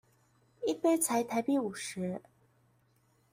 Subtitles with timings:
[0.65, 2.23] 一杯才台幣五十